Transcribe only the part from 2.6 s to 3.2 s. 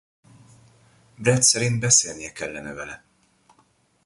vele.